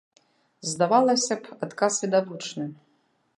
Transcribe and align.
Здавалася 0.69 1.37
б, 1.43 1.59
адказ 1.67 1.93
відавочны. 2.07 2.65